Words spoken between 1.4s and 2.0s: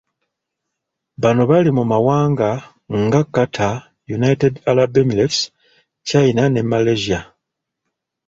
bali mu